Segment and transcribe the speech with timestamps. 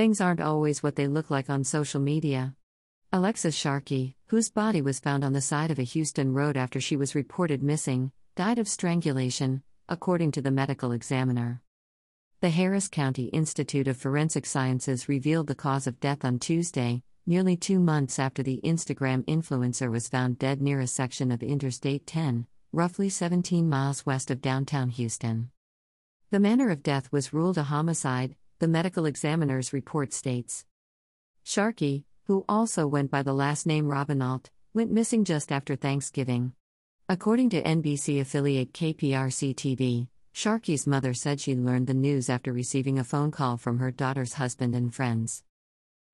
[0.00, 2.54] Things aren't always what they look like on social media.
[3.12, 6.96] Alexis Sharkey, whose body was found on the side of a Houston road after she
[6.96, 11.60] was reported missing, died of strangulation, according to the medical examiner.
[12.40, 17.58] The Harris County Institute of Forensic Sciences revealed the cause of death on Tuesday, nearly
[17.58, 22.46] two months after the Instagram influencer was found dead near a section of Interstate 10,
[22.72, 25.50] roughly 17 miles west of downtown Houston.
[26.30, 30.66] The manner of death was ruled a homicide, the medical examiner's report states.
[31.42, 36.52] Sharkey, who also went by the last name Robinault, went missing just after Thanksgiving.
[37.08, 42.98] According to NBC affiliate KPRC TV, Sharkey's mother said she learned the news after receiving
[42.98, 45.42] a phone call from her daughter's husband and friends.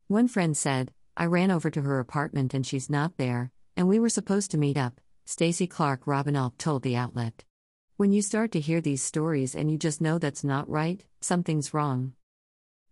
[0.07, 3.99] One friend said, I ran over to her apartment and she's not there, and we
[3.99, 7.45] were supposed to meet up, Stacy Clark Robinault told the outlet.
[7.97, 11.75] When you start to hear these stories and you just know that's not right, something's
[11.75, 12.13] wrong.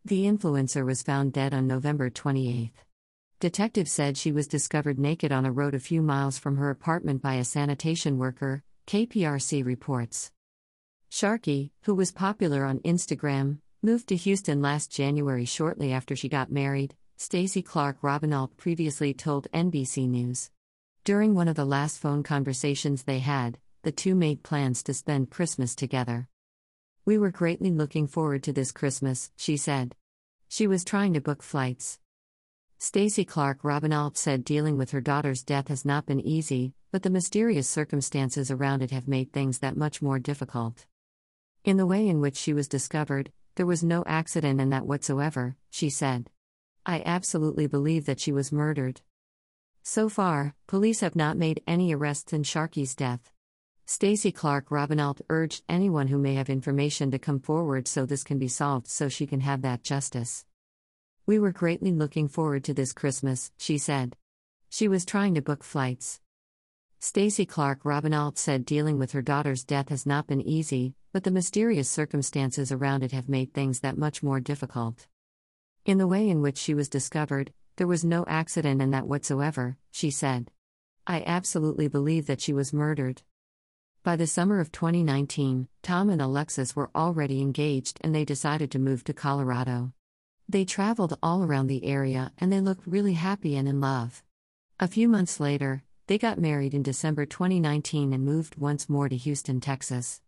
[0.07, 2.73] The influencer was found dead on November 28.
[3.41, 7.23] Detectives said she was discovered naked on a road a few miles from her apartment
[7.23, 10.31] by a sanitation worker, KPRC reports.
[11.09, 16.53] Sharkey, who was popular on Instagram, moved to Houston last January shortly after she got
[16.53, 20.51] married, Stacy Clark Robinault previously told NBC News.
[21.05, 25.31] During one of the last phone conversations they had, the two made plans to spend
[25.31, 26.29] Christmas together.
[27.07, 29.95] We were greatly looking forward to this Christmas, she said.
[30.49, 31.99] She was trying to book flights.
[32.79, 37.11] Stacy Clark Robinault said dealing with her daughter's death has not been easy, but the
[37.11, 40.87] mysterious circumstances around it have made things that much more difficult.
[41.63, 45.57] In the way in which she was discovered, there was no accident in that whatsoever,
[45.71, 46.31] she said.
[46.87, 49.03] I absolutely believe that she was murdered.
[49.83, 53.31] So far, police have not made any arrests in Sharkey's death.
[53.87, 58.39] Stacy Clark Robinault urged anyone who may have information to come forward so this can
[58.39, 60.47] be solved so she can have that justice.
[61.27, 64.17] We were greatly looking forward to this Christmas, she said.
[64.71, 66.21] She was trying to book flights.
[66.99, 71.31] Stacey Clark Robinault said dealing with her daughter's death has not been easy, but the
[71.31, 75.07] mysterious circumstances around it have made things that much more difficult.
[75.85, 79.77] In the way in which she was discovered, there was no accident in that whatsoever,
[79.91, 80.51] she said.
[81.07, 83.21] I absolutely believe that she was murdered.
[84.05, 88.79] By the summer of 2019, Tom and Alexis were already engaged and they decided to
[88.79, 89.95] move to Colorado.
[90.47, 94.23] They traveled all around the area and they looked really happy and in love.
[94.79, 99.17] A few months later, they got married in December 2019 and moved once more to
[99.17, 100.21] Houston, Texas.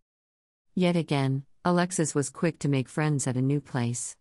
[0.73, 4.15] Yet again, Alexis was quick to make friends at a new place.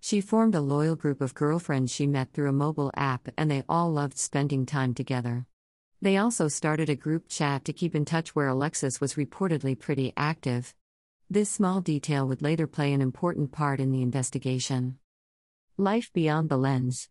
[0.00, 3.62] She formed a loyal group of girlfriends she met through a mobile app, and they
[3.68, 5.46] all loved spending time together.
[6.02, 10.12] They also started a group chat to keep in touch where Alexis was reportedly pretty
[10.16, 10.74] active.
[11.30, 14.98] This small detail would later play an important part in the investigation.
[15.78, 17.08] Life beyond the lens.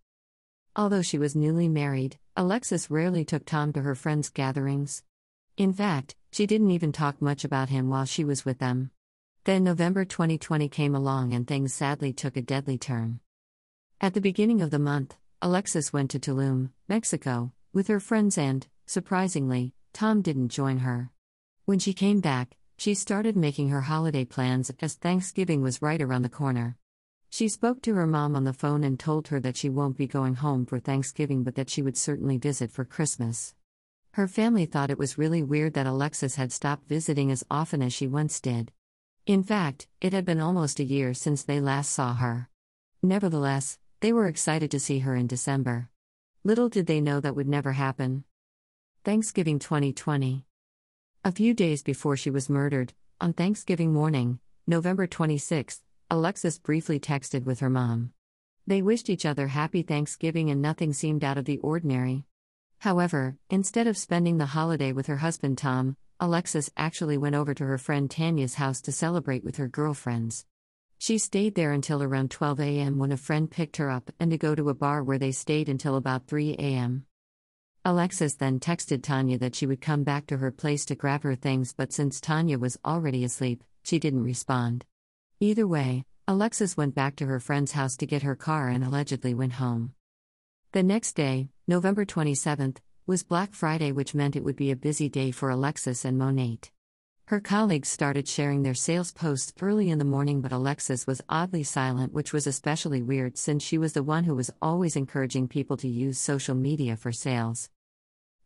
[0.76, 5.04] Although she was newly married, Alexis rarely took Tom to her friends' gatherings.
[5.58, 8.92] In fact, she didn't even talk much about him while she was with them.
[9.46, 13.20] Then November 2020 came along and things sadly took a deadly turn.
[14.00, 18.68] At the beginning of the month, Alexis went to Tulum, Mexico, with her friends and,
[18.86, 21.12] surprisingly, Tom didn't join her.
[21.66, 26.22] When she came back, she started making her holiday plans as Thanksgiving was right around
[26.22, 26.78] the corner.
[27.30, 30.08] She spoke to her mom on the phone and told her that she won't be
[30.08, 33.56] going home for Thanksgiving but that she would certainly visit for Christmas.
[34.12, 37.94] Her family thought it was really weird that Alexis had stopped visiting as often as
[37.94, 38.72] she once did.
[39.26, 42.48] In fact, it had been almost a year since they last saw her.
[43.02, 45.90] Nevertheless, they were excited to see her in December.
[46.44, 48.24] Little did they know that would never happen.
[49.06, 50.46] Thanksgiving 2020.
[51.24, 57.44] A few days before she was murdered, on Thanksgiving morning, November 26, Alexis briefly texted
[57.44, 58.14] with her mom.
[58.66, 62.26] They wished each other happy Thanksgiving and nothing seemed out of the ordinary.
[62.80, 67.66] However, instead of spending the holiday with her husband Tom, Alexis actually went over to
[67.68, 70.48] her friend Tanya's house to celebrate with her girlfriends.
[70.98, 72.98] She stayed there until around 12 a.m.
[72.98, 75.70] when a friend picked her up and to go to a bar where they stayed
[75.70, 77.06] until about 3 a.m.
[77.88, 81.36] Alexis then texted Tanya that she would come back to her place to grab her
[81.36, 84.84] things, but since Tanya was already asleep, she didn't respond.
[85.40, 89.36] Either way, Alexis went back to her friend's house to get her car and allegedly
[89.36, 89.94] went home.
[90.72, 95.08] The next day, November 27th, was Black Friday, which meant it would be a busy
[95.08, 96.72] day for Alexis and Monat.
[97.26, 101.62] Her colleagues started sharing their sales posts early in the morning, but Alexis was oddly
[101.62, 105.78] silent, which was especially weird since she was the one who was always encouraging people
[105.78, 107.70] to use social media for sales.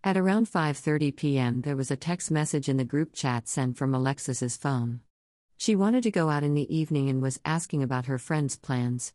[0.02, 3.94] At around 5:30 p.m., there was a text message in the group chat sent from
[3.94, 5.02] Alexis's phone.
[5.58, 9.14] She wanted to go out in the evening and was asking about her friends' plans.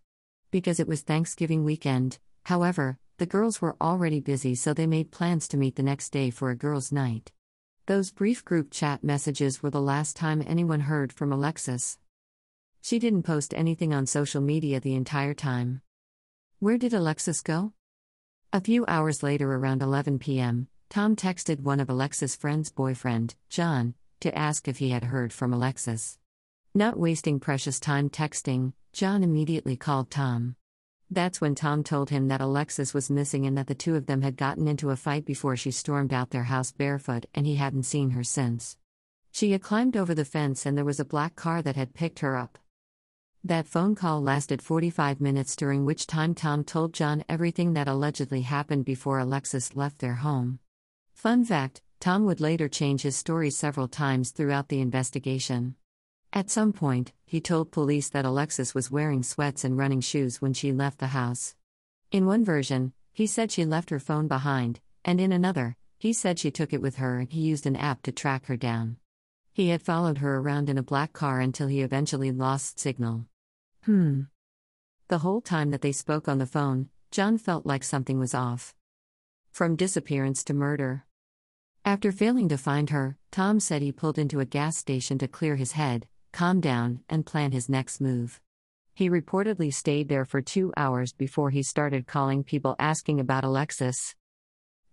[0.50, 5.48] Because it was Thanksgiving weekend, however, the girls were already busy, so they made plans
[5.48, 7.32] to meet the next day for a girls' night.
[7.86, 11.96] Those brief group chat messages were the last time anyone heard from Alexis.
[12.82, 15.80] She didn't post anything on social media the entire time.
[16.58, 17.72] Where did Alexis go?
[18.52, 23.94] A few hours later, around 11 p.m., Tom texted one of Alexis' friend's boyfriend, John,
[24.20, 26.18] to ask if he had heard from Alexis.
[26.74, 30.56] Not wasting precious time texting, John immediately called Tom.
[31.10, 34.22] That's when Tom told him that Alexis was missing and that the two of them
[34.22, 37.84] had gotten into a fight before she stormed out their house barefoot and he hadn't
[37.84, 38.76] seen her since.
[39.30, 42.20] She had climbed over the fence and there was a black car that had picked
[42.20, 42.58] her up.
[43.42, 48.40] That phone call lasted 45 minutes, during which time Tom told John everything that allegedly
[48.40, 50.60] happened before Alexis left their home.
[51.24, 55.74] Fun fact Tom would later change his story several times throughout the investigation.
[56.34, 60.52] At some point, he told police that Alexis was wearing sweats and running shoes when
[60.52, 61.54] she left the house.
[62.12, 66.38] In one version, he said she left her phone behind, and in another, he said
[66.38, 68.98] she took it with her and he used an app to track her down.
[69.54, 73.24] He had followed her around in a black car until he eventually lost signal.
[73.84, 74.24] Hmm.
[75.08, 78.74] The whole time that they spoke on the phone, John felt like something was off.
[79.52, 81.06] From disappearance to murder.
[81.86, 85.56] After failing to find her, Tom said he pulled into a gas station to clear
[85.56, 88.40] his head, calm down, and plan his next move.
[88.94, 94.14] He reportedly stayed there for two hours before he started calling people asking about Alexis.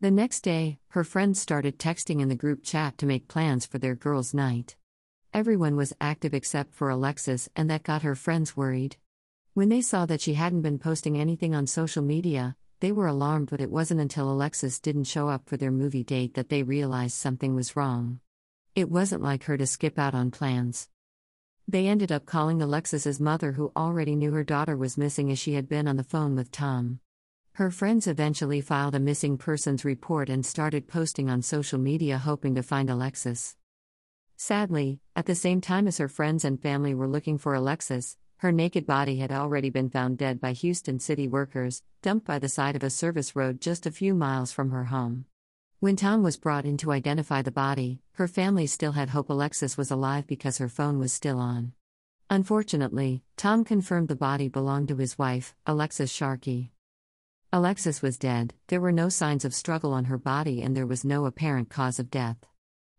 [0.02, 3.78] The next day, her friends started texting in the group chat to make plans for
[3.78, 4.76] their girls' night.
[5.34, 8.98] Everyone was active except for Alexis, and that got her friends worried.
[9.54, 13.50] When they saw that she hadn't been posting anything on social media, they were alarmed,
[13.50, 17.14] but it wasn't until Alexis didn't show up for their movie date that they realized
[17.14, 18.20] something was wrong.
[18.76, 20.90] It wasn't like her to skip out on plans.
[21.68, 25.54] They ended up calling Alexis's mother, who already knew her daughter was missing as she
[25.54, 27.00] had been on the phone with Tom.
[27.54, 32.56] Her friends eventually filed a missing persons report and started posting on social media hoping
[32.56, 33.56] to find Alexis.
[34.38, 38.52] Sadly, at the same time as her friends and family were looking for Alexis, her
[38.52, 42.76] naked body had already been found dead by Houston city workers, dumped by the side
[42.76, 45.26] of a service road just a few miles from her home.
[45.80, 49.78] When Tom was brought in to identify the body, her family still had hope Alexis
[49.78, 51.74] was alive because her phone was still on.
[52.32, 56.72] Unfortunately, Tom confirmed the body belonged to his wife, Alexis Sharkey.
[57.54, 61.06] Alexis was dead, there were no signs of struggle on her body, and there was
[61.06, 62.38] no apparent cause of death.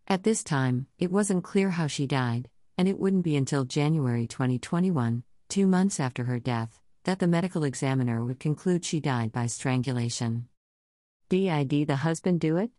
[0.07, 2.49] At this time, it wasn't clear how she died,
[2.79, 7.63] and it wouldn't be until January 2021, two months after her death, that the medical
[7.63, 10.49] examiner would conclude she died by strangulation.
[11.29, 12.71] Did the husband do it?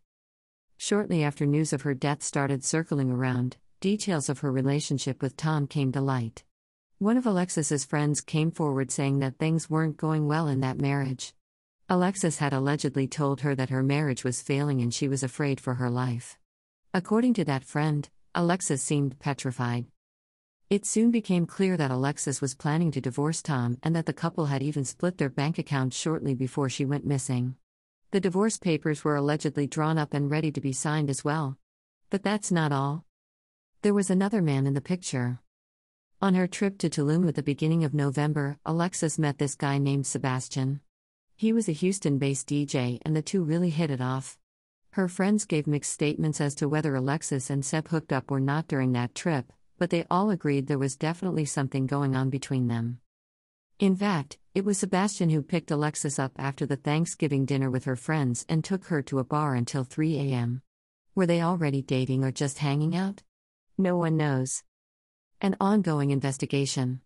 [0.76, 5.68] Shortly after news of her death started circling around, details of her relationship with Tom
[5.68, 6.46] came to light.
[6.98, 11.36] One of Alexis's friends came forward saying that things weren't going well in that marriage.
[11.90, 15.76] Alexis had allegedly told her that her marriage was failing and she was afraid for
[15.76, 16.40] her life.
[16.92, 19.86] According to that friend, Alexis seemed petrified.
[20.74, 24.48] It soon became clear that Alexis was planning to divorce Tom and that the couple
[24.48, 27.58] had even split their bank accounts shortly before she went missing.
[28.10, 31.60] The divorce papers were allegedly drawn up and ready to be signed as well.
[32.10, 33.06] But that's not all.
[33.84, 35.42] There was another man in the picture.
[36.24, 40.08] On her trip to Tulum at the beginning of November, Alexis met this guy named
[40.08, 40.82] Sebastian.
[41.36, 44.40] He was a Houston based DJ, and the two really hit it off.
[44.94, 48.68] Her friends gave mixed statements as to whether Alexis and Seb hooked up or not
[48.68, 49.54] during that trip,
[49.84, 53.00] but they all agreed there was definitely something going on between them.
[53.80, 57.98] In fact, it was Sebastian who picked Alexis up after the Thanksgiving dinner with her
[57.98, 60.62] friends and took her to a bar until 3 a.m.
[61.16, 63.24] Were they already dating or just hanging out?
[63.78, 64.64] No one knows.
[65.42, 67.02] An ongoing investigation.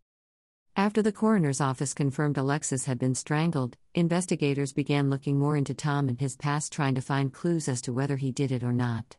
[0.75, 6.09] After the coroner's office confirmed Alexis had been strangled, investigators began looking more into Tom
[6.09, 9.17] and his past, trying to find clues as to whether he did it or not.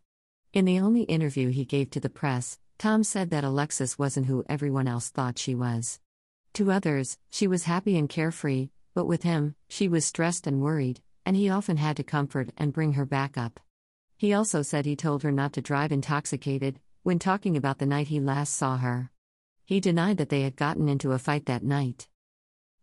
[0.53, 4.45] In the only interview he gave to the press, Tom said that Alexis wasn't who
[4.49, 5.99] everyone else thought she was.
[6.55, 11.01] To others, she was happy and carefree, but with him, she was stressed and worried,
[11.27, 13.59] and he often had to comfort and bring her back up.
[14.17, 18.09] He also said he told her not to drive intoxicated when talking about the night
[18.09, 19.11] he last saw her.
[19.65, 22.07] He denied that they had gotten into a fight that night.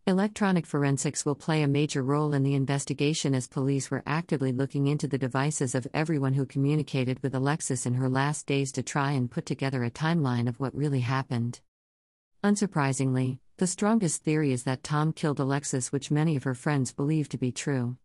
[0.08, 4.86] Electronic forensics will play a major role in the investigation as police were actively looking
[4.86, 9.10] into the devices of everyone who communicated with Alexis in her last days to try
[9.10, 11.58] and put together a timeline of what really happened.
[12.44, 17.28] Unsurprisingly, the strongest theory is that Tom killed Alexis, which many of her friends believe
[17.30, 17.96] to be true.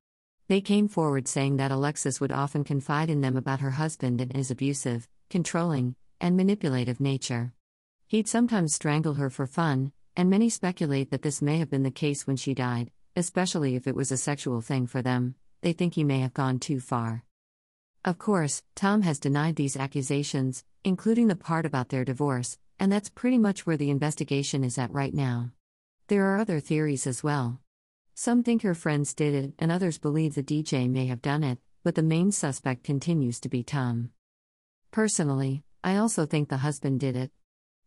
[0.48, 4.36] They came forward saying that Alexis would often confide in them about her husband and
[4.36, 7.54] his abusive, controlling, and manipulative nature.
[8.08, 11.92] He'd sometimes strangle her for fun, and many speculate that this may have been the
[11.92, 15.94] case when she died, especially if it was a sexual thing for them, they think
[15.94, 17.24] he may have gone too far.
[18.04, 23.10] Of course, Tom has denied these accusations, including the part about their divorce, and that's
[23.10, 25.52] pretty much where the investigation is at right now.
[26.08, 27.60] There are other theories as well.
[28.16, 31.60] Some think her friends did it, and others believe the DJ may have done it,
[31.84, 34.12] but the main suspect continues to be Tom.
[34.92, 37.32] Personally, I also think the husband did it.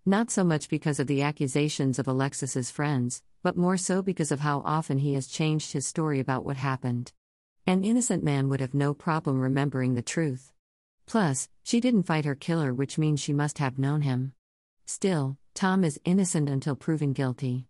[0.06, 4.40] Not so much because of the accusations of Alexis's friends, but more so because of
[4.40, 7.12] how often he has changed his story about what happened.
[7.66, 10.52] An innocent man would have no problem remembering the truth.
[11.06, 14.34] Plus, she didn't fight her killer, which means she must have known him.
[14.84, 17.66] Still, Tom is innocent until proven guilty.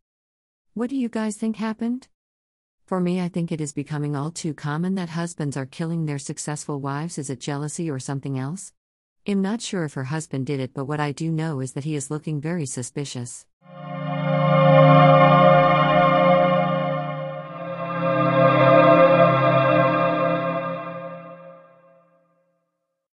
[0.73, 2.09] What do you guys think happened?
[2.85, 6.19] For me, I think it is becoming all too common that husbands are killing their
[6.19, 7.17] successful wives.
[7.17, 8.73] Is it jealousy or something else?
[9.27, 11.85] I'm not sure if her husband did it, but what I do know is that
[11.85, 13.47] he is looking very suspicious.